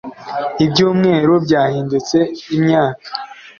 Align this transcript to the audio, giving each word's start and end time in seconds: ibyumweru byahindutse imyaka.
ibyumweru 0.65 1.33
byahindutse 1.45 2.17
imyaka. 2.55 3.07